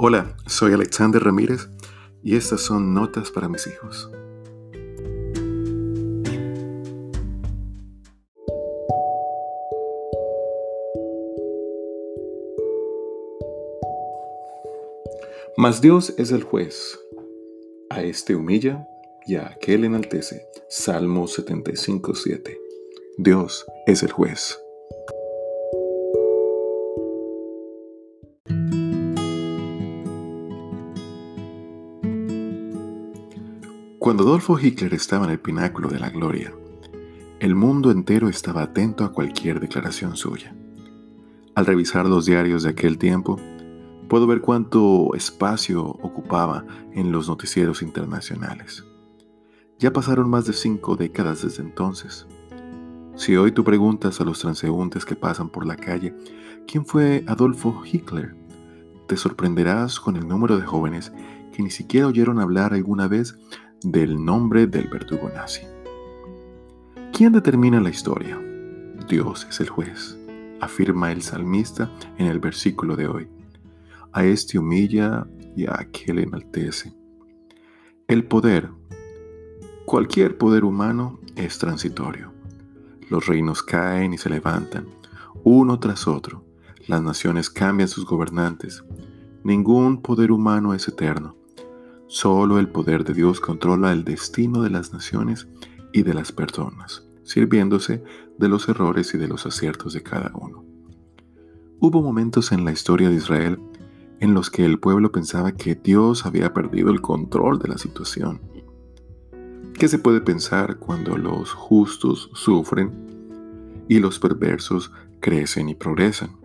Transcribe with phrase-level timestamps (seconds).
[0.00, 1.68] Hola, soy Alexander Ramírez
[2.22, 4.08] y estas son Notas para mis hijos.
[15.56, 16.96] Mas Dios es el juez.
[17.90, 18.86] A este humilla
[19.26, 20.46] y a aquel enaltece.
[20.68, 22.56] Salmo 75, 7.
[23.16, 24.60] Dios es el juez.
[34.08, 36.50] Cuando Adolfo Hitler estaba en el pináculo de la gloria,
[37.40, 40.56] el mundo entero estaba atento a cualquier declaración suya.
[41.54, 43.36] Al revisar los diarios de aquel tiempo,
[44.08, 48.82] puedo ver cuánto espacio ocupaba en los noticieros internacionales.
[49.78, 52.26] Ya pasaron más de cinco décadas desde entonces.
[53.14, 56.14] Si hoy tú preguntas a los transeúntes que pasan por la calle,
[56.66, 58.34] ¿quién fue Adolfo Hitler?
[59.06, 61.12] Te sorprenderás con el número de jóvenes
[61.52, 63.36] que ni siquiera oyeron hablar alguna vez
[63.82, 65.62] del nombre del verdugo nazi.
[67.12, 68.38] ¿Quién determina la historia?
[69.08, 70.18] Dios es el juez,
[70.60, 73.28] afirma el salmista en el versículo de hoy.
[74.12, 76.92] A este humilla y a aquel enaltece.
[78.08, 78.70] El poder,
[79.84, 82.32] cualquier poder humano, es transitorio.
[83.10, 84.86] Los reinos caen y se levantan,
[85.44, 86.44] uno tras otro.
[86.86, 88.82] Las naciones cambian sus gobernantes.
[89.44, 91.36] Ningún poder humano es eterno.
[92.08, 95.46] Solo el poder de Dios controla el destino de las naciones
[95.92, 98.02] y de las personas, sirviéndose
[98.38, 100.64] de los errores y de los aciertos de cada uno.
[101.80, 103.60] Hubo momentos en la historia de Israel
[104.20, 108.40] en los que el pueblo pensaba que Dios había perdido el control de la situación.
[109.74, 116.37] ¿Qué se puede pensar cuando los justos sufren y los perversos crecen y progresan?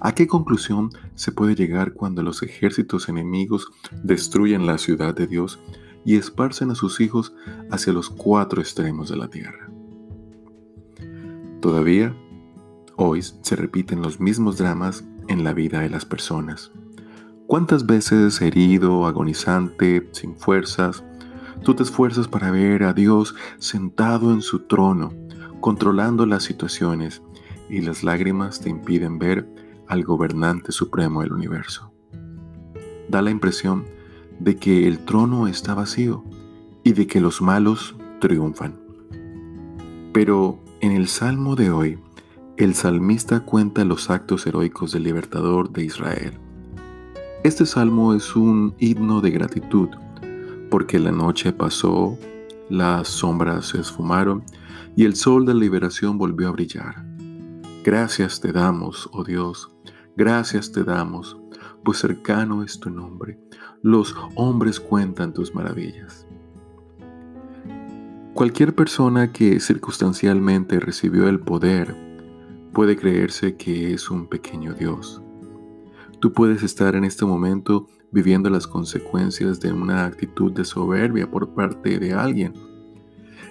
[0.00, 3.68] ¿A qué conclusión se puede llegar cuando los ejércitos enemigos
[4.02, 5.58] destruyen la ciudad de Dios
[6.04, 7.34] y esparcen a sus hijos
[7.70, 9.70] hacia los cuatro extremos de la tierra?
[11.60, 12.14] Todavía,
[12.96, 16.70] hoy se repiten los mismos dramas en la vida de las personas.
[17.46, 21.04] ¿Cuántas veces herido, agonizante, sin fuerzas,
[21.62, 25.12] tú te esfuerzas para ver a Dios sentado en su trono,
[25.60, 27.22] controlando las situaciones,
[27.68, 29.48] y las lágrimas te impiden ver
[29.88, 31.92] al gobernante supremo del universo.
[33.08, 33.84] Da la impresión
[34.40, 36.24] de que el trono está vacío
[36.84, 38.78] y de que los malos triunfan.
[40.12, 41.98] Pero en el Salmo de hoy,
[42.56, 46.38] el salmista cuenta los actos heroicos del libertador de Israel.
[47.44, 49.88] Este salmo es un himno de gratitud,
[50.70, 52.18] porque la noche pasó,
[52.70, 54.42] las sombras se esfumaron
[54.96, 57.04] y el sol de la liberación volvió a brillar.
[57.84, 59.75] Gracias te damos, oh Dios,
[60.16, 61.36] gracias te damos,
[61.84, 63.38] pues cercano es tu nombre.
[63.82, 66.26] Los hombres cuentan tus maravillas.
[68.34, 71.94] Cualquier persona que circunstancialmente recibió el poder
[72.72, 75.22] puede creerse que es un pequeño Dios.
[76.20, 81.54] Tú puedes estar en este momento viviendo las consecuencias de una actitud de soberbia por
[81.54, 82.54] parte de alguien.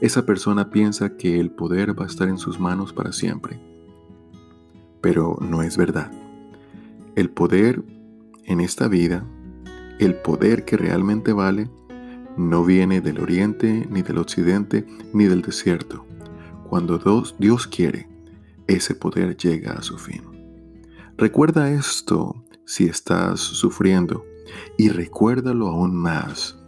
[0.00, 3.60] Esa persona piensa que el poder va a estar en sus manos para siempre
[5.02, 6.10] pero no es verdad.
[7.14, 7.84] El poder
[8.44, 9.26] en esta vida,
[9.98, 11.70] el poder que realmente vale,
[12.36, 16.06] no viene del oriente, ni del occidente, ni del desierto.
[16.68, 16.98] Cuando
[17.38, 18.08] Dios, quiere,
[18.66, 20.22] ese poder llega a su fin.
[21.18, 24.24] Recuerda esto si estás sufriendo
[24.78, 26.58] y recuérdalo aún más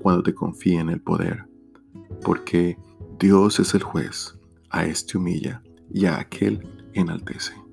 [0.00, 1.44] cuando te confíe en el poder,
[2.22, 2.78] porque
[3.18, 4.38] Dios es el juez,
[4.70, 5.62] a este humilla
[5.92, 7.63] y a aquel enaltece.